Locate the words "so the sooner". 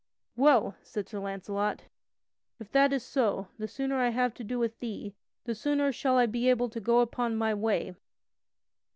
3.03-3.97